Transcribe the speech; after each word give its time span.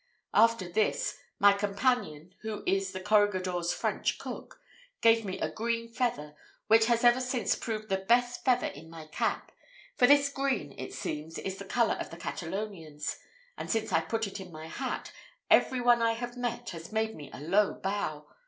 "After 0.33 0.67
this, 0.67 1.15
my 1.37 1.53
companion, 1.53 2.33
who 2.41 2.63
is 2.65 2.91
the 2.91 2.99
corregidor's 2.99 3.71
French 3.71 4.17
cook, 4.17 4.59
gave 4.99 5.23
me 5.23 5.39
a 5.39 5.47
green 5.51 5.87
feather, 5.89 6.33
which 6.65 6.87
has 6.87 7.03
ever 7.03 7.21
since 7.21 7.53
proved 7.53 7.87
the 7.87 7.97
best 7.99 8.43
feather 8.43 8.65
in 8.65 8.89
my 8.89 9.05
cap; 9.09 9.51
for 9.97 10.07
this 10.07 10.29
green, 10.29 10.71
it 10.75 10.91
seems, 10.91 11.37
is 11.37 11.57
the 11.59 11.65
colour 11.65 11.97
of 11.99 12.09
the 12.09 12.17
Catalonians, 12.17 13.15
and 13.55 13.69
since 13.69 13.93
I 13.93 14.01
put 14.01 14.25
it 14.25 14.39
in 14.39 14.51
my 14.51 14.65
hat, 14.65 15.11
every 15.51 15.81
one 15.81 16.01
I 16.01 16.13
have 16.13 16.35
met 16.35 16.71
has 16.71 16.91
made 16.91 17.13
me 17.15 17.29
a 17.31 17.39
low 17.39 17.75
bow. 17.75 18.25